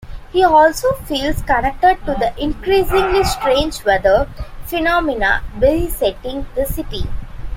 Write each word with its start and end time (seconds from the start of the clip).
He 0.33 0.43
also 0.43 0.93
feels 0.93 1.43
connected 1.43 1.97
to 2.07 2.15
the 2.15 2.33
increasingly 2.43 3.23
strange 3.23 3.85
weather 3.85 4.27
phenomena 4.65 5.43
besetting 5.59 6.47
the 6.55 6.65
city. 6.65 7.05